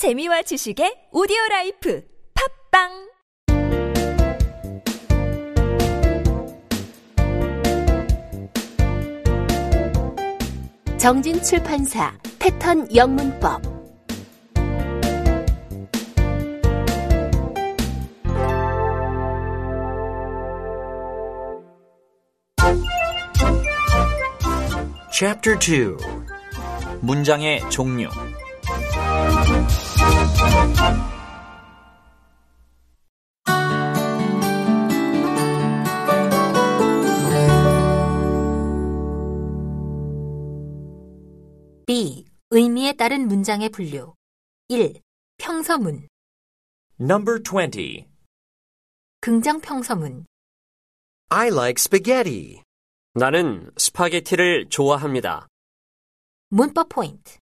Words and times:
재미와 0.00 0.40
지식의 0.40 1.08
오디오 1.12 1.36
라이프 1.50 2.02
팝빵! 2.70 2.88
정진 10.96 11.42
출판사 11.42 12.16
패턴 12.38 12.88
영문법. 12.96 13.60
Chapter 25.12 25.58
2 25.58 25.98
문장의 27.02 27.60
종류. 27.68 28.08
B. 41.86 42.24
의미에 42.50 42.92
따른 42.92 43.26
문장의 43.26 43.68
분류 43.70 44.14
1. 44.68 45.00
평서문 45.38 46.06
Number 47.00 47.42
20 47.42 48.06
긍정 49.20 49.60
평서문 49.60 50.26
I 51.30 51.48
like 51.48 51.74
spaghetti. 51.78 52.62
나는 53.14 53.70
스파게티를 53.76 54.68
좋아합니다. 54.68 55.48
문법 56.48 56.88
포인트 56.88 57.39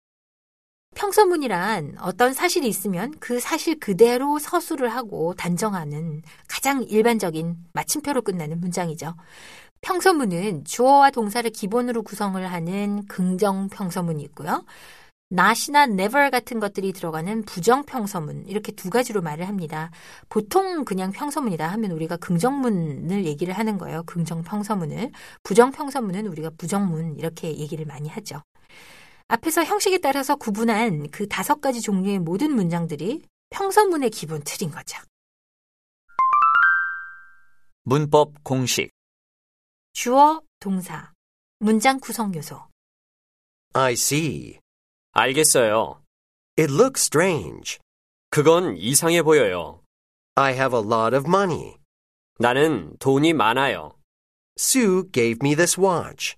평서문이란 0.93 1.97
어떤 2.01 2.33
사실이 2.33 2.67
있으면 2.67 3.13
그 3.19 3.39
사실 3.39 3.79
그대로 3.79 4.39
서술을 4.39 4.89
하고 4.89 5.33
단정하는 5.35 6.21
가장 6.47 6.83
일반적인 6.83 7.57
마침표로 7.73 8.21
끝나는 8.21 8.59
문장이죠. 8.59 9.15
평서문은 9.81 10.65
주어와 10.65 11.11
동사를 11.11 11.49
기본으로 11.51 12.03
구성을 12.03 12.45
하는 12.45 13.05
긍정 13.07 13.67
평서문이 13.67 14.23
있고요. 14.23 14.63
not이나 15.31 15.85
never 15.85 16.29
같은 16.29 16.59
것들이 16.59 16.93
들어가는 16.93 17.43
부정 17.43 17.83
평서문 17.83 18.45
이렇게 18.47 18.71
두 18.71 18.89
가지로 18.89 19.21
말을 19.21 19.47
합니다. 19.47 19.89
보통 20.29 20.85
그냥 20.85 21.11
평서문이다 21.11 21.67
하면 21.67 21.91
우리가 21.91 22.17
긍정문을 22.17 23.25
얘기를 23.25 23.53
하는 23.53 23.77
거예요. 23.77 24.03
긍정 24.05 24.43
평서문을. 24.43 25.11
부정 25.41 25.71
평서문은 25.71 26.27
우리가 26.27 26.51
부정문 26.57 27.17
이렇게 27.17 27.57
얘기를 27.57 27.85
많이 27.85 28.09
하죠. 28.09 28.41
앞에서 29.27 29.63
형식에 29.63 29.97
따라서 29.99 30.35
구분한 30.35 31.09
그 31.09 31.27
다섯 31.27 31.61
가지 31.61 31.81
종류의 31.81 32.19
모든 32.19 32.51
문장들이 32.51 33.23
평서문의 33.49 34.09
기본 34.09 34.43
틀인 34.43 34.71
거죠. 34.71 34.97
문법 37.83 38.43
공식. 38.43 38.89
주어, 39.93 40.41
동사, 40.59 41.11
문장 41.59 41.99
구성 41.99 42.33
요소. 42.33 42.61
I 43.73 43.93
see. 43.93 44.59
알겠어요. 45.11 46.01
It 46.57 46.71
looks 46.71 47.03
strange. 47.03 47.79
그건 48.29 48.77
이상해 48.77 49.21
보여요. 49.21 49.81
I 50.35 50.53
have 50.53 50.77
a 50.77 50.83
lot 50.83 51.15
of 51.15 51.27
money. 51.27 51.77
나는 52.39 52.95
돈이 52.99 53.33
많아요. 53.33 53.91
Sue 54.57 55.03
gave 55.11 55.39
me 55.43 55.55
this 55.55 55.79
watch. 55.79 56.35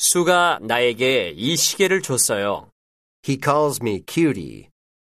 수가 0.00 0.60
나에게 0.62 1.32
이 1.36 1.56
시계를 1.56 2.02
줬어요. 2.02 2.70
He 3.28 3.38
calls 3.42 3.80
me 3.82 4.04
cutie. 4.06 4.68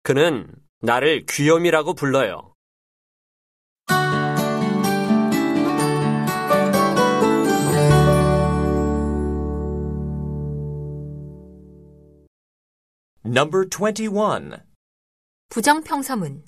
그는 0.02 0.50
나를 0.80 1.26
귀염이라고 1.28 1.92
불러요. 1.92 2.54
Number 13.26 13.68
21 13.68 14.64
부정 15.50 15.84
평서문. 15.84 16.46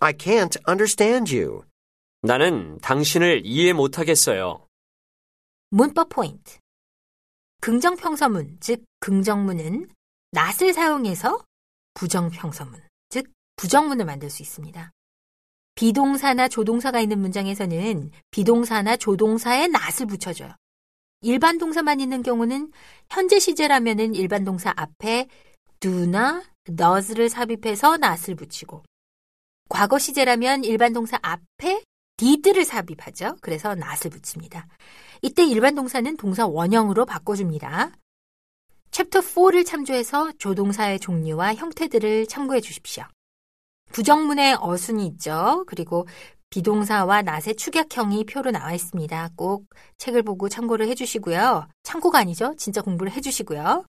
I 0.00 0.12
can't 0.12 0.60
understand 0.68 1.34
you. 1.34 1.62
나는 2.20 2.76
당신을 2.82 3.40
이해 3.46 3.72
못하겠어요. 3.72 4.66
문법 5.70 6.10
포인트. 6.10 6.61
긍정 7.62 7.94
평서문, 7.94 8.56
즉 8.58 8.84
긍정문은 8.98 9.88
not을 10.36 10.72
사용해서 10.72 11.44
부정 11.94 12.28
평서문, 12.28 12.82
즉 13.08 13.30
부정문을 13.54 14.04
만들 14.04 14.30
수 14.30 14.42
있습니다. 14.42 14.90
비동사나 15.76 16.48
조동사가 16.48 17.00
있는 17.00 17.20
문장에서는 17.20 18.10
비동사나 18.32 18.96
조동사에 18.96 19.66
not을 19.66 20.06
붙여줘요. 20.08 20.56
일반 21.20 21.58
동사만 21.58 22.00
있는 22.00 22.24
경우는 22.24 22.72
현재 23.08 23.38
시제라면은 23.38 24.16
일반 24.16 24.42
동사 24.42 24.72
앞에 24.74 25.28
do나 25.78 26.42
does를 26.64 27.28
삽입해서 27.28 27.94
not을 27.94 28.34
붙이고 28.34 28.82
과거 29.68 30.00
시제라면 30.00 30.64
일반 30.64 30.92
동사 30.92 31.16
앞에 31.22 31.80
did를 32.16 32.64
삽입하죠. 32.64 33.36
그래서 33.40 33.72
not을 33.72 34.10
붙입니다. 34.10 34.66
이때 35.22 35.44
일반 35.44 35.74
동사는 35.74 36.16
동사 36.16 36.46
원형으로 36.46 37.04
바꿔줍니다. 37.06 37.92
챕터 38.90 39.20
4를 39.20 39.64
참조해서 39.64 40.32
조동사의 40.38 41.00
종류와 41.00 41.54
형태들을 41.54 42.26
참고해 42.26 42.60
주십시오. 42.60 43.04
부정문의 43.92 44.56
어순이 44.60 45.06
있죠. 45.08 45.64
그리고 45.66 46.06
비동사와 46.50 47.22
낫의 47.22 47.56
축약형이 47.56 48.24
표로 48.26 48.50
나와 48.50 48.72
있습니다. 48.74 49.30
꼭 49.36 49.66
책을 49.96 50.22
보고 50.22 50.48
참고를 50.50 50.86
해주시고요. 50.88 51.68
참고가 51.82 52.18
아니죠. 52.18 52.54
진짜 52.58 52.82
공부를 52.82 53.12
해주시고요. 53.12 53.86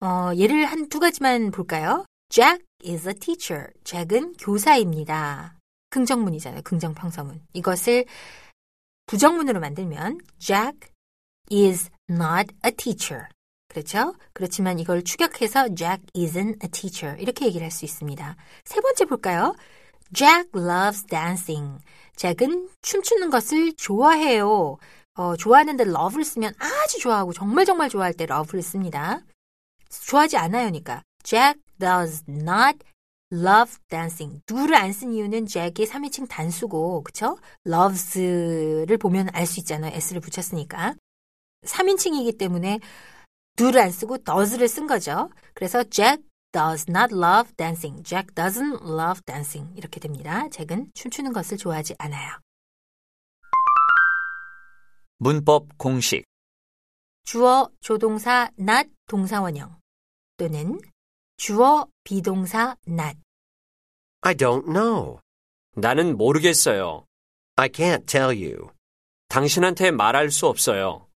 어, 0.00 0.30
예를 0.36 0.66
한 0.66 0.88
두 0.88 1.00
가지만 1.00 1.50
볼까요? 1.50 2.04
Jack 2.28 2.64
is 2.84 3.08
a 3.08 3.14
teacher. 3.14 3.68
잭은 3.84 4.34
교사입니다. 4.34 5.56
긍정문이잖아요. 5.92 6.62
긍정평서문. 6.62 7.40
이것을 7.52 8.06
부정문으로 9.06 9.60
만들면 9.60 10.18
Jack 10.38 10.78
is 11.52 11.90
not 12.10 12.52
a 12.64 12.72
teacher. 12.72 13.26
그렇죠? 13.68 14.14
그렇지만 14.32 14.78
이걸 14.78 15.02
추격해서 15.04 15.74
Jack 15.74 16.04
isn't 16.14 16.64
a 16.64 16.70
teacher. 16.70 17.20
이렇게 17.20 17.46
얘기를 17.46 17.64
할 17.64 17.70
수 17.70 17.84
있습니다. 17.84 18.36
세 18.64 18.80
번째 18.80 19.04
볼까요? 19.04 19.54
Jack 20.14 20.50
loves 20.54 21.04
dancing. 21.06 21.78
잭은 22.16 22.68
춤추는 22.82 23.30
것을 23.30 23.72
좋아해요. 23.74 24.78
어, 25.14 25.36
좋아하는데 25.36 25.84
love를 25.84 26.24
쓰면 26.24 26.54
아주 26.58 26.98
좋아하고 27.00 27.32
정말 27.32 27.64
정말 27.66 27.88
좋아할 27.90 28.14
때 28.14 28.24
love를 28.24 28.62
씁니다. 28.62 29.20
좋아하지 30.06 30.38
않아요니까. 30.38 31.02
Jack 31.22 31.60
does 31.78 32.24
not 32.28 32.78
love 33.32 33.78
dancing. 33.88 34.40
do를 34.46 34.74
안 34.76 34.92
쓴 34.92 35.12
이유는 35.12 35.46
잭의 35.46 35.86
3인칭 35.86 36.28
단수고, 36.28 37.02
그쵸? 37.02 37.38
loves를 37.66 38.98
보면 38.98 39.28
알 39.32 39.46
수 39.46 39.60
있잖아요. 39.60 39.92
s를 39.94 40.20
붙였으니까. 40.20 40.94
3인칭이기 41.64 42.38
때문에 42.38 42.78
do를 43.56 43.80
안 43.80 43.90
쓰고 43.90 44.18
does를 44.18 44.68
쓴 44.68 44.86
거죠. 44.86 45.30
그래서 45.54 45.82
Jack 45.84 46.22
does 46.52 46.86
not 46.88 47.14
love 47.14 47.52
dancing. 47.56 48.02
Jack 48.02 48.34
doesn't 48.34 48.82
love 48.82 49.22
dancing. 49.24 49.72
이렇게 49.76 50.00
됩니다. 50.00 50.48
잭은 50.50 50.90
춤추는 50.94 51.32
것을 51.32 51.56
좋아하지 51.56 51.94
않아요. 51.98 52.38
문법 55.18 55.78
공식. 55.78 56.24
주어, 57.24 57.70
조동사, 57.80 58.50
not, 58.58 58.90
동사원형 59.06 59.76
또는 60.36 60.80
주어, 61.42 61.88
비동사, 62.04 62.76
not. 62.86 63.18
I 64.20 64.32
don't 64.32 64.64
know. 64.64 65.18
나는 65.74 66.16
모르겠어요. 66.16 67.04
I 67.56 67.68
can't 67.68 68.06
tell 68.06 68.30
you. 68.30 68.70
당신한테 69.26 69.90
말할 69.90 70.30
수 70.30 70.46
없어요. 70.46 71.08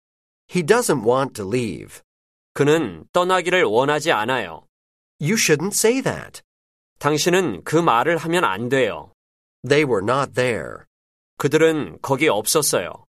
He 0.51 0.65
doesn't 0.65 1.07
want 1.07 1.35
to 1.35 1.49
leave. 1.49 2.01
그는 2.55 3.07
떠나기를 3.13 3.63
원하지 3.63 4.11
않아요. 4.11 4.67
You 5.21 5.35
shouldn't 5.35 5.75
say 5.75 6.03
that. 6.03 6.43
당신은 6.99 7.63
그 7.63 7.77
말을 7.77 8.17
하면 8.17 8.43
안 8.43 8.69
돼요. 8.69 9.13
They 9.63 9.85
were 9.85 10.03
not 10.03 10.33
there. 10.35 10.87
그들은 11.39 12.01
거기 12.03 12.27
없었어요. 12.27 13.06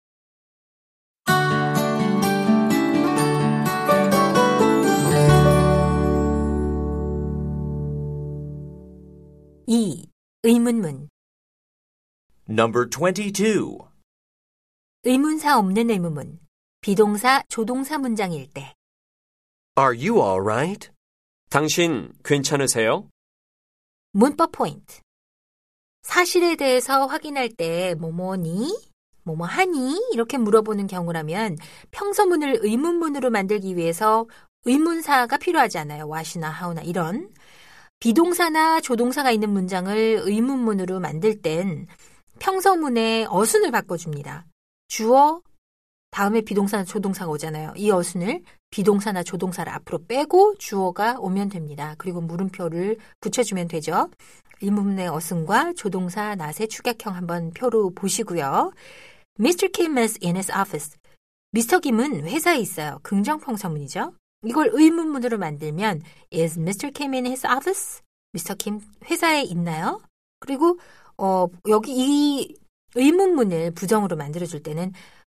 의문문. 10.52 11.08
Number 12.46 12.86
22 12.90 13.78
의문사 15.04 15.58
없는 15.58 15.88
의문문. 15.88 16.40
비동사, 16.82 17.42
조동사 17.48 17.96
문장일 17.96 18.50
때. 18.52 18.74
Are 19.78 19.96
you 19.96 20.22
all 20.22 20.42
right? 20.42 20.90
당신 21.48 22.12
괜찮으세요? 22.22 23.08
문법 24.12 24.52
포인트. 24.52 25.00
사실에 26.02 26.56
대해서 26.56 27.06
확인할 27.06 27.48
때 27.48 27.94
뭐뭐니? 27.94 28.92
뭐뭐 29.22 29.46
하니? 29.46 29.98
이렇게 30.12 30.36
물어보는 30.36 30.86
경우라면 30.86 31.56
평서문을 31.92 32.58
의문문으로 32.60 33.30
만들기 33.30 33.74
위해서 33.76 34.26
의문사가 34.66 35.38
필요하지 35.38 35.78
않아요. 35.78 36.04
what이나 36.10 36.50
how나 36.54 36.82
이런. 36.82 37.32
비동사나 38.02 38.80
조동사가 38.80 39.30
있는 39.30 39.50
문장을 39.50 39.96
의문문으로 40.24 40.98
만들 40.98 41.40
땐 41.40 41.86
평서문에 42.40 43.26
어순을 43.30 43.70
바꿔줍니다. 43.70 44.44
주어, 44.88 45.40
다음에 46.10 46.40
비동사나 46.40 46.82
조동사가 46.82 47.30
오잖아요. 47.30 47.74
이 47.76 47.92
어순을 47.92 48.42
비동사나 48.70 49.22
조동사를 49.22 49.72
앞으로 49.72 50.04
빼고 50.08 50.56
주어가 50.58 51.14
오면 51.20 51.50
됩니다. 51.50 51.94
그리고 51.96 52.20
물음표를 52.20 52.96
붙여주면 53.20 53.68
되죠. 53.68 54.10
의문문의 54.62 55.06
어순과 55.06 55.74
조동사 55.74 56.34
낫의 56.34 56.66
축약형 56.68 57.14
한번 57.14 57.52
표로 57.52 57.90
보시고요. 57.94 58.72
Mr. 59.38 59.68
Kim 59.70 59.96
is 59.98 60.18
in 60.24 60.34
his 60.34 60.50
office. 60.50 60.96
미스터 61.52 61.78
김은 61.78 62.26
회사에 62.26 62.58
있어요. 62.58 62.98
긍정평서문이죠. 63.04 64.12
이걸 64.44 64.70
의문문으로 64.72 65.38
만들면 65.38 66.02
Is 66.32 66.58
Mr. 66.58 66.90
Kim 66.92 67.12
in 67.14 67.26
his 67.26 67.46
office? 67.46 68.02
미스터 68.32 68.54
킴 68.54 68.80
회사에 69.04 69.42
있나요? 69.42 70.00
그리고 70.40 70.78
어, 71.16 71.46
여기 71.68 71.92
이 71.94 72.54
의문문을 72.94 73.72
부정으로 73.72 74.16
만들어줄 74.16 74.62
때는 74.62 74.92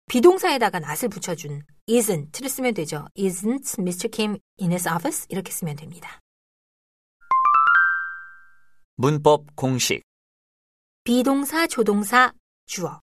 비동사에다가 0.08 0.80
낫을 0.80 1.10
붙여준 1.10 1.64
isn't를 1.90 2.50
쓰면 2.50 2.74
되죠. 2.74 3.08
Isn't 3.18 3.80
Mr. 3.80 4.10
Kim 4.10 4.38
in 4.60 4.72
his 4.72 4.88
office? 4.88 5.26
이렇게 5.30 5.52
쓰면 5.52 5.76
됩니다. 5.76 6.20
문법 8.96 9.56
공식. 9.56 10.02
비동사, 11.04 11.68
조동사, 11.68 12.34
주어. 12.66 13.02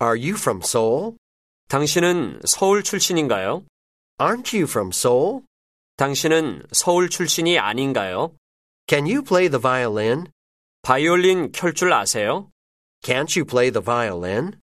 Are 0.00 0.18
you 0.18 0.34
from 0.34 0.60
Seoul? 0.62 1.16
당신은 1.68 2.40
서울 2.46 2.82
출신인가요? 2.82 3.64
Aren't 4.18 4.56
you 4.56 4.64
from 4.68 4.90
Seoul? 4.92 5.42
당신은 5.96 6.62
서울 6.72 7.08
출신이 7.10 7.58
아닌가요? 7.58 8.36
Can 8.88 9.06
you 9.06 9.22
play 9.22 9.48
the 9.48 9.60
violin? 9.60 10.26
바이올린 10.82 11.50
켤 11.50 11.74
줄 11.74 11.92
아세요? 11.92 12.50
Can't 13.02 13.36
you 13.36 13.44
play 13.44 13.72
the 13.72 13.82
violin? 13.82 14.60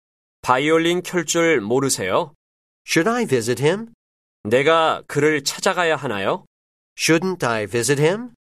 바이올린 0.43 1.03
켤 1.03 1.25
줄 1.25 1.61
모르세요? 1.61 2.35
Should 2.87 3.09
I 3.09 3.27
visit 3.27 3.63
him? 3.63 3.93
내가 4.45 5.03
그를 5.07 5.45
찾아가야 5.45 5.97
하나요? 5.97 6.45
Shouldn't 6.99 7.45
I 7.47 7.67
visit 7.67 8.01
him? 8.03 8.31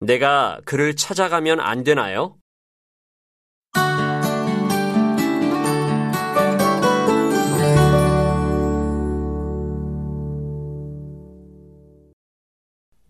내가 0.00 0.60
그를 0.64 0.94
찾아가면 0.94 1.60
안 1.60 1.82
되나요? 1.82 2.36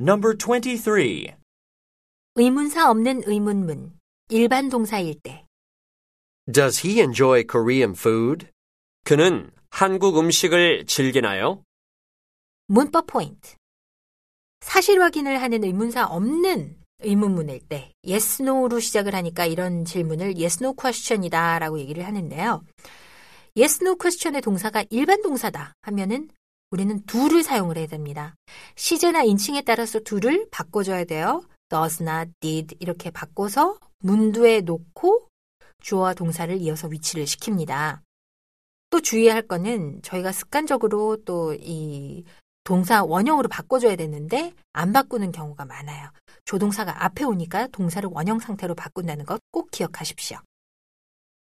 Number 0.02 0.36
23. 0.36 1.36
의문사 2.34 2.90
없는 2.90 3.22
의문문. 3.24 3.96
일반 4.30 4.68
동사일 4.68 5.14
때. 5.22 5.46
Does 6.50 6.84
he 6.84 6.98
enjoy 6.98 7.44
Korean 7.48 7.92
food? 7.92 8.48
그는 9.04 9.52
한국 9.70 10.18
음식을 10.18 10.86
즐기나요? 10.86 11.62
문법 12.66 13.06
포인트. 13.06 13.54
사실 14.60 15.00
확인을 15.00 15.40
하는 15.40 15.62
의문사 15.62 16.06
없는 16.06 16.78
의문문일 16.98 17.60
때 17.68 17.92
yes, 18.04 18.42
no로 18.42 18.80
시작을 18.80 19.14
하니까 19.14 19.46
이런 19.46 19.84
질문을 19.84 20.34
yes, 20.36 20.64
no 20.64 20.74
question이다 20.74 21.60
라고 21.60 21.78
얘기를 21.78 22.04
하는데요. 22.04 22.64
yes, 23.56 23.84
no 23.84 23.94
question의 23.94 24.42
동사가 24.42 24.84
일반 24.90 25.22
동사다 25.22 25.74
하면은 25.82 26.28
우리는 26.72 27.04
do를 27.04 27.42
사용을 27.42 27.76
해야 27.76 27.86
됩니다. 27.86 28.34
시제나 28.76 29.22
인칭에 29.22 29.60
따라서 29.60 30.00
do를 30.00 30.48
바꿔줘야 30.50 31.04
돼요. 31.04 31.44
does나 31.68 32.24
did 32.40 32.76
이렇게 32.80 33.10
바꿔서 33.10 33.78
문두에 34.00 34.62
놓고 34.62 35.28
주어와 35.82 36.14
동사를 36.14 36.56
이어서 36.62 36.88
위치를 36.88 37.24
시킵니다. 37.26 38.00
또 38.90 39.00
주의해야 39.00 39.34
할 39.34 39.42
거는 39.46 40.00
저희가 40.02 40.32
습관적으로 40.32 41.18
또 41.24 41.54
이 41.54 42.24
동사 42.64 43.02
원형으로 43.02 43.48
바꿔줘야 43.48 43.96
되는데 43.96 44.52
안 44.72 44.92
바꾸는 44.92 45.32
경우가 45.32 45.64
많아요. 45.64 46.10
조동사가 46.44 47.04
앞에 47.04 47.24
오니까 47.24 47.66
동사를 47.68 48.08
원형 48.12 48.38
상태로 48.38 48.74
바꾼다는 48.74 49.26
것 49.26 49.40
꼭 49.50 49.70
기억하십시오. 49.70 50.38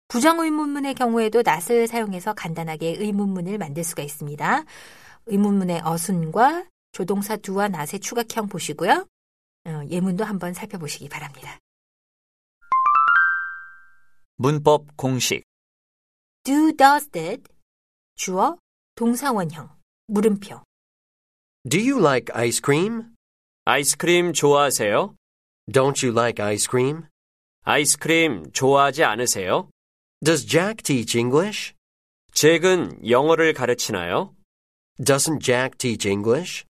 부정 0.08 0.40
의문문의 0.40 0.94
경우에도 0.94 1.42
낫을 1.42 1.86
사용해서 1.86 2.34
간단하게 2.34 2.96
의문문을 2.98 3.56
만들 3.56 3.82
수가 3.84 4.02
있습니다. 4.02 4.64
의문문의 5.26 5.80
어순과 5.84 6.66
조동사 6.92 7.36
두와 7.36 7.68
낫의 7.68 8.00
추각형 8.00 8.48
보시고요. 8.48 9.06
어, 9.64 9.82
예문도 9.88 10.24
한번 10.24 10.52
살펴보시기 10.52 11.08
바랍니다. 11.08 11.58
문법 14.36 14.96
공식. 14.96 15.44
do, 16.44 16.72
does, 16.76 17.08
did 17.10 17.44
주어, 18.16 18.58
동사 18.96 19.32
원형, 19.32 19.70
물음표 20.08 20.62
Do 21.70 21.78
you 21.78 22.00
like 22.00 22.34
ice 22.34 22.60
cream? 22.62 23.14
아이스크림 23.64 24.32
좋아하세요? 24.32 25.14
Don't 25.70 26.04
you 26.04 26.10
like 26.10 26.44
ice 26.44 26.66
cream? 26.68 27.04
아이스크림 27.62 28.50
좋아하지 28.52 29.04
않으세요? 29.04 29.70
Does 30.24 30.44
Jack 30.44 30.82
teach 30.82 31.16
English? 31.16 31.74
잭은 32.34 33.08
영어를 33.08 33.52
가르치나요? 33.52 34.34
Doesn't 35.00 35.40
Jack 35.40 35.78
teach 35.78 36.06
English? 36.06 36.64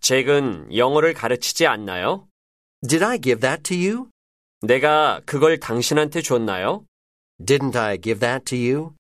잭은 0.00 0.74
영어를 0.74 1.14
가르치지 1.14 1.66
않나요? 1.66 2.26
Did 2.86 3.04
I 3.04 3.18
give 3.18 3.40
that 3.40 3.62
to 3.64 3.76
you? 3.76 4.10
내가 4.62 5.20
그걸 5.24 5.60
당신한테 5.60 6.20
줬나요? 6.20 6.84
Didn't 7.38 7.76
I 7.76 7.98
give 7.98 8.20
that 8.20 8.44
to 8.46 8.58
you? 8.58 8.94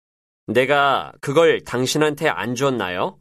내가 0.48 1.14
그걸 1.20 1.64
당신한테 1.64 2.30
안 2.30 2.56
줬나요? 2.56 3.18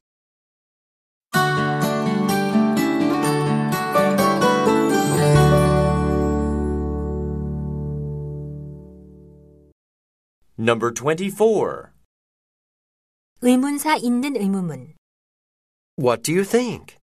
Number 10.58 10.92
24. 10.92 11.92
의문사 13.40 13.96
있는 13.96 14.36
의문문 14.36 14.97
What 15.98 16.22
do 16.22 16.32
you 16.32 16.44
think? 16.44 16.96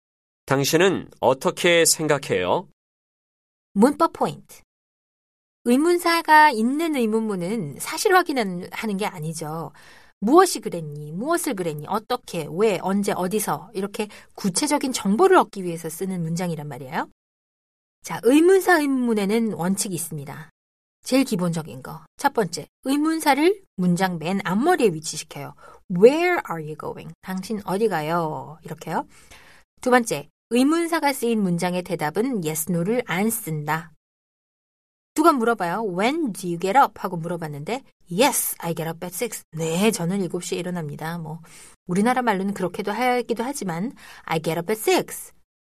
당신은 0.45 1.09
어떻게 1.21 1.87
생각해요? 1.87 2.69
문법 3.73 4.13
포인트 4.13 4.61
의문사가 5.65 6.51
있는 6.51 6.97
의문문은 6.97 7.79
사실 7.79 8.15
확인하는 8.15 8.97
게 8.99 9.07
아니죠. 9.07 9.73
무엇이 10.19 10.61
그랬니? 10.61 11.13
무엇을 11.13 11.55
그랬니? 11.55 11.87
어떻게? 11.89 12.47
왜? 12.51 12.79
언제? 12.83 13.13
어디서? 13.13 13.71
이렇게 13.73 14.09
구체적인 14.35 14.93
정보를 14.93 15.39
얻기 15.39 15.65
위해서 15.65 15.89
쓰는 15.89 16.21
문장이란 16.23 16.69
말이에요. 16.69 17.09
자, 18.03 18.21
의문사 18.25 18.81
의문문에는 18.81 19.55
원칙이 19.55 19.95
있습니다. 19.95 20.51
제일 21.05 21.25
기본적인 21.25 21.83
거. 21.83 22.05
첫 22.17 22.35
번째, 22.35 22.67
의문사를 22.85 23.63
문장 23.77 24.19
맨 24.19 24.41
앞머리에 24.45 24.89
위치시켜요. 24.89 25.55
Where 25.91 26.41
are 26.51 26.63
you 26.63 26.77
going? 26.77 27.13
당신 27.23 27.61
어디 27.65 27.89
가요? 27.89 28.59
이렇게요. 28.63 29.07
두 29.81 29.91
번째, 29.91 30.29
의문사가 30.51 31.13
쓰인 31.13 31.43
문장의 31.43 31.83
대답은 31.83 32.43
yes, 32.45 32.71
no를 32.71 33.03
안 33.07 33.31
쓴다. 33.31 33.93
누가 35.15 35.33
물어봐요. 35.33 35.85
When 35.99 36.33
do 36.33 36.49
you 36.49 36.59
get 36.59 36.79
up? 36.79 36.95
하고 36.97 37.17
물어봤는데 37.17 37.83
Yes, 38.11 38.57
I 38.59 38.75
get 38.75 38.89
up 38.89 39.05
at 39.05 39.25
6. 39.25 39.43
네, 39.53 39.91
저는 39.91 40.21
7시에 40.29 40.59
일어납니다. 40.59 41.19
뭐 41.19 41.41
우리나라 41.87 42.21
말로는 42.23 42.53
그렇게도 42.53 42.93
하기도 42.93 43.43
하지만 43.43 43.93
I 44.25 44.41
get 44.43 44.59
up 44.59 44.71
at 44.71 44.91
6. 44.91 45.33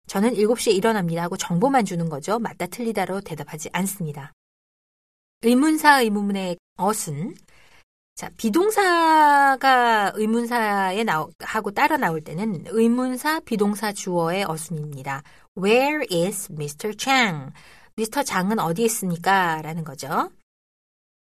저는 0.07 0.35
7시에 0.35 0.75
일어납니다 0.75 1.23
하고 1.23 1.37
정보만 1.37 1.85
주는 1.85 2.09
거죠. 2.09 2.39
맞다 2.39 2.67
틀리다로 2.67 3.21
대답하지 3.21 3.71
않습니다. 3.73 4.33
의문사 5.43 6.03
의문문의 6.03 6.57
어순 6.77 7.35
자, 8.15 8.31
비동사가 8.37 10.13
의문사에 10.15 11.03
나오, 11.05 11.31
하고 11.41 11.71
따라 11.71 11.97
나올 11.97 12.21
때는 12.21 12.65
의문사 12.69 13.41
비동사 13.41 13.93
주어의 13.93 14.45
어순입니다. 14.45 15.23
Where 15.57 16.05
is 16.11 16.53
Mr. 16.53 16.93
Chang? 16.99 17.53
미스터 17.97 18.23
장은 18.23 18.59
어디에 18.59 18.85
있습니까? 18.87 19.61
라는 19.63 19.83
거죠. 19.85 20.31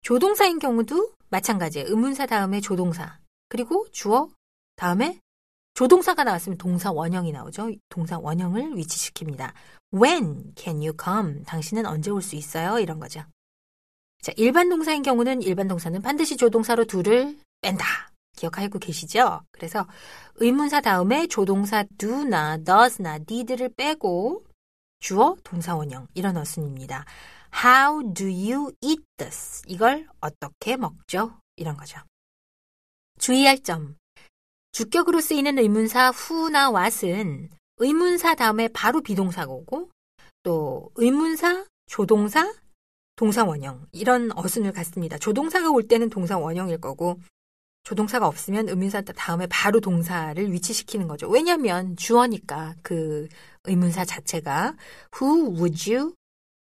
조동사인 0.04 0.60
경우도 0.60 1.12
마찬가지예요. 1.30 1.88
의문사 1.90 2.28
다음에 2.28 2.62
조동사. 2.62 3.18
그리고 3.50 3.88
주어 3.92 4.30
다음에 4.76 5.20
조동사가 5.74 6.24
나왔으면 6.24 6.58
동사 6.58 6.92
원형이 6.92 7.32
나오죠. 7.32 7.72
동사 7.90 8.18
원형을 8.20 8.74
위치시킵니다. 8.76 9.54
When 9.94 10.54
can 10.56 10.78
you 10.78 10.94
come? 11.04 11.44
당신은 11.44 11.86
언제 11.86 12.12
올 12.12 12.22
수 12.22 12.36
있어요? 12.36 12.80
이런 12.80 13.00
거죠. 13.00 13.24
자, 14.26 14.32
일반 14.38 14.70
동사인 14.70 15.04
경우는 15.04 15.44
일반 15.44 15.68
동사는 15.68 16.02
반드시 16.02 16.36
조동사로 16.36 16.86
do를 16.86 17.38
뺀다. 17.62 17.86
기억하고 18.36 18.80
계시죠? 18.80 19.44
그래서 19.52 19.86
의문사 20.38 20.82
다음에 20.82 21.28
조동사 21.28 21.84
do나 22.00 22.58
does나 22.58 23.20
need를 23.30 23.70
빼고 23.78 24.44
주어 25.00 25.38
동사 25.44 25.76
원형 25.76 26.08
이런 26.16 26.38
어순입니다. 26.38 27.06
How 27.64 28.14
do 28.16 28.26
you 28.26 28.72
eat 28.82 29.04
this? 29.18 29.62
이걸 29.68 30.08
어떻게 30.20 30.76
먹죠? 30.76 31.38
이런 31.56 31.78
거죠. 31.78 32.00
주의할 33.20 33.62
점. 33.62 33.96
주격으로 34.72 35.22
쓰이는 35.22 35.60
의문사 35.60 36.12
who나 36.16 36.72
what은 36.72 37.52
의문사 37.78 38.34
다음에 38.34 38.70
바로 38.70 39.02
비동사가 39.02 39.52
오고 39.52 39.92
또 40.42 40.90
의문사, 40.96 41.68
조동사, 41.86 42.52
동사 43.16 43.44
원형 43.44 43.88
이런 43.92 44.32
어순을 44.36 44.72
갖습니다. 44.74 45.18
조동사가 45.18 45.70
올 45.70 45.88
때는 45.88 46.10
동사 46.10 46.38
원형일 46.38 46.80
거고 46.80 47.20
조동사가 47.84 48.28
없으면 48.28 48.68
의문사 48.68 49.02
다음에 49.02 49.46
바로 49.48 49.80
동사를 49.80 50.52
위치시키는 50.52 51.08
거죠. 51.08 51.30
왜냐하면 51.30 51.96
주어니까 51.96 52.76
그 52.82 53.28
의문사 53.64 54.06
자체가 54.06 54.76
Who 55.22 55.54
would 55.56 55.94
you? 55.94 56.16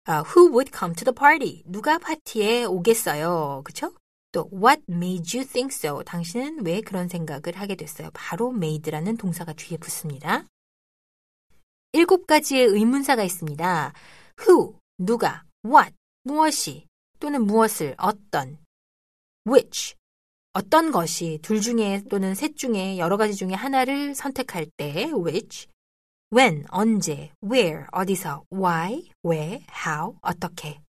아, 0.05 0.23
who 0.23 0.49
would 0.51 0.71
come 0.73 0.95
to 0.95 1.05
the 1.05 1.15
party? 1.15 1.65
누가 1.67 1.99
파티에 1.99 2.65
오겠어요? 2.65 3.63
그쵸? 3.65 3.93
또 4.31 4.49
What 4.53 4.83
made 4.89 5.37
you 5.37 5.47
think 5.47 5.75
so? 5.75 6.03
당신은 6.05 6.65
왜 6.65 6.81
그런 6.81 7.09
생각을 7.09 7.57
하게 7.57 7.75
됐어요? 7.75 8.11
바로 8.15 8.53
made라는 8.53 9.17
동사가 9.17 9.53
뒤에 9.55 9.77
붙습니다. 9.77 10.45
일곱 11.93 12.27
가지의 12.27 12.67
의문사가 12.67 13.25
있습니다. 13.25 13.93
Who, 14.41 14.79
누가, 14.99 15.43
what, 15.67 15.93
무엇이, 16.29 16.87
또는 17.21 17.47
무엇을, 17.47 17.95
어떤, 17.97 18.59
which, 19.47 19.97
어떤 20.53 20.93
것이 20.93 21.39
둘 21.41 21.61
중에 21.63 22.03
또는 22.11 22.35
셋 22.35 22.55
중에 22.55 22.99
여러 22.99 23.17
가지 23.17 23.35
중에 23.35 23.55
하나를 23.55 24.15
선택할 24.15 24.67
때 24.77 25.11
which, 25.15 25.69
when, 26.31 26.67
언제, 26.69 27.33
where, 27.43 27.87
어디서, 27.93 28.45
why, 28.53 29.11
왜, 29.23 29.65
how, 29.87 30.17
어떻게. 30.21 30.81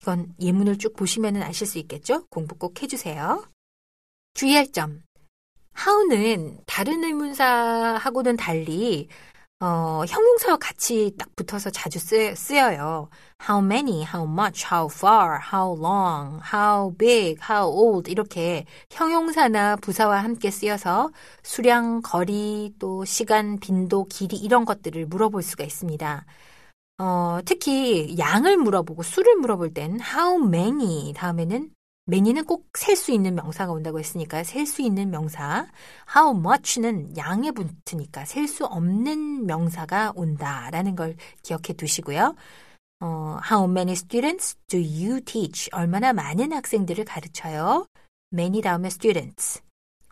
이건 0.00 0.34
예문을 0.40 0.78
쭉 0.78 0.96
보시면 0.96 1.42
아실 1.42 1.66
수 1.66 1.78
있겠죠? 1.78 2.26
공부 2.28 2.54
꼭 2.56 2.82
해주세요. 2.82 3.46
주의할 4.34 4.72
점. 4.72 5.02
how는 5.78 6.62
다른 6.66 7.04
의문사하고는 7.04 8.36
달리 8.38 9.08
어, 9.58 10.04
형용사와 10.06 10.58
같이 10.58 11.12
딱 11.18 11.34
붙어서 11.34 11.70
자주 11.70 11.98
쓰, 11.98 12.34
쓰여요. 12.34 13.08
How 13.48 13.64
many, 13.64 14.02
how 14.04 14.28
much, 14.28 14.66
how 14.70 14.86
far, 14.92 15.40
how 15.52 15.74
long, 15.80 16.42
how 16.52 16.94
big, 16.98 17.40
how 17.42 17.66
old? 17.66 18.10
이렇게 18.10 18.66
형용사나 18.90 19.76
부사와 19.76 20.22
함께 20.22 20.50
쓰여서 20.50 21.10
수량, 21.42 22.02
거리, 22.02 22.74
또 22.78 23.06
시간, 23.06 23.58
빈도, 23.58 24.04
길이 24.04 24.36
이런 24.36 24.66
것들을 24.66 25.06
물어볼 25.06 25.42
수가 25.42 25.64
있습니다. 25.64 26.26
어, 26.98 27.38
특히 27.46 28.16
양을 28.18 28.58
물어보고 28.58 29.02
수를 29.02 29.36
물어볼 29.36 29.72
땐 29.74 29.98
how 30.00 30.38
many? 30.38 31.14
다음에는 31.14 31.70
many는 32.08 32.44
꼭 32.44 32.70
셀 32.78 32.94
수 32.96 33.10
있는 33.12 33.34
명사가 33.34 33.72
온다고 33.72 33.98
했으니까 33.98 34.44
셀 34.44 34.64
수 34.66 34.80
있는 34.82 35.10
명사. 35.10 35.66
how 36.14 36.36
much는 36.38 37.16
양에 37.16 37.50
붙으니까 37.50 38.24
셀 38.24 38.46
수 38.46 38.64
없는 38.64 39.46
명사가 39.46 40.12
온다라는 40.14 40.94
걸 40.94 41.16
기억해 41.42 41.72
두시고요. 41.76 42.36
어, 43.00 43.38
how 43.50 43.68
many 43.68 43.92
students 43.92 44.56
do 44.68 44.78
you 44.78 45.20
teach? 45.20 45.68
얼마나 45.72 46.12
많은 46.12 46.52
학생들을 46.52 47.04
가르쳐요? 47.04 47.86
many 48.32 48.62
다음에 48.62 48.86
students. 48.86 49.60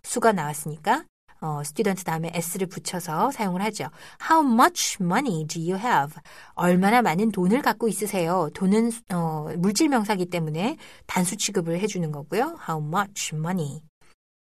수가 0.03 0.33
나왔으니까 0.33 1.05
어, 1.45 1.61
student 1.61 2.05
다음에 2.05 2.31
s를 2.33 2.67
붙여서 2.67 3.31
사용을 3.31 3.61
하죠. 3.65 3.91
How 4.31 4.51
much 4.51 4.97
money 5.03 5.47
do 5.47 5.61
you 5.61 5.77
have? 5.77 6.15
얼마나 6.55 7.03
많은 7.03 7.33
돈을 7.33 7.61
갖고 7.61 7.87
있으세요? 7.87 8.49
돈은 8.55 8.91
어, 9.13 9.51
물질 9.59 9.91
명사기 9.91 10.27
때문에 10.27 10.79
단수 11.07 11.37
취급을 11.37 11.81
해주는 11.81 12.11
거고요. 12.11 12.57
How 12.67 12.83
much 12.83 13.35
money? 13.35 13.83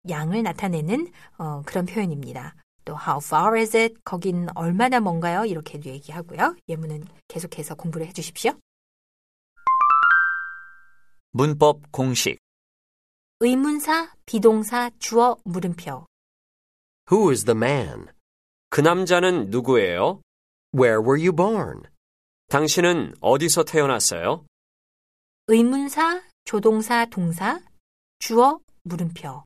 양을 0.09 0.43
나타내는 0.43 1.13
어, 1.39 1.63
그런 1.65 1.87
표현입니다. 1.87 2.57
또 2.85 2.95
how 2.95 3.21
far 3.23 3.57
is 3.57 3.77
it? 3.77 3.95
거긴 4.05 4.49
얼마나 4.57 4.99
먼가요? 4.99 5.45
이렇게도 5.45 5.89
얘기하고요. 5.91 6.57
예문은 6.69 7.05
계속해서 7.29 7.77
공부를 7.77 8.09
해주십시오. 8.09 8.55
문법 11.31 11.93
공식. 11.93 12.39
의문사, 13.39 14.11
비동사, 14.27 14.91
주어, 14.99 15.37
물음표. 15.45 16.09
Who 17.11 17.31
is 17.31 17.45
the 17.45 17.57
man? 17.57 18.09
그 18.69 18.83
남자는 18.83 19.49
누구예요? 19.49 20.21
Where 20.75 21.01
were 21.01 21.19
you 21.19 21.33
born? 21.33 21.85
당신은 22.49 23.15
어디서 23.23 23.65
태어났어요? 23.65 24.45
의문사, 25.47 26.23
조동사, 26.45 27.07
동사, 27.07 27.61
주어, 28.19 28.61
물음표. 28.83 29.45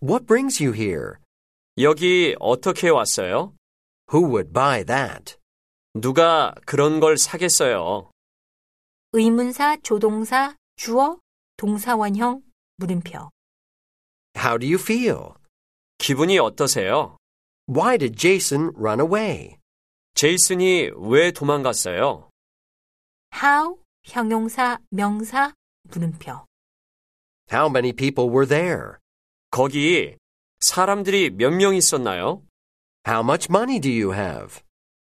What 0.00 0.26
brings 0.26 0.62
you 0.62 0.72
here? 0.72 1.14
여기 1.78 2.36
어떻게 2.38 2.88
왔어요? 2.88 3.54
Who 4.12 4.28
would 4.28 4.52
buy 4.52 4.84
that? 4.84 5.36
누가 5.94 6.54
그런 6.64 7.00
걸 7.00 7.18
사겠어요? 7.18 8.10
의문사, 9.12 9.78
조동사, 9.82 10.56
주어, 10.76 11.18
동사원형, 11.56 12.42
물음표. 12.76 13.30
How 14.36 14.58
do 14.58 14.66
you 14.66 14.76
feel? 14.76 15.34
기분이 16.02 16.36
어떠세요? 16.40 17.16
Why 17.68 17.96
did 17.96 18.16
Jason 18.16 18.72
run 18.76 18.98
away? 18.98 19.58
제이슨이 20.14 20.90
왜 20.96 21.30
도망갔어요? 21.30 22.28
how, 23.32 23.76
형용사, 24.02 24.80
명사, 24.90 25.54
물음표. 25.84 26.44
How 27.52 27.68
many 27.70 27.92
people 27.92 28.28
were 28.28 28.48
there? 28.48 28.98
거기 29.52 30.16
사람들이 30.58 31.30
몇 31.30 31.52
명 31.54 31.76
있었나요? 31.76 32.42
How 33.06 33.22
much 33.22 33.46
money 33.48 33.78
do 33.80 33.88
you 33.88 34.12
have? 34.12 34.60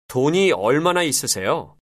돈이 0.10 0.51
얼마나 0.51 1.03
있으세요? 1.03 1.77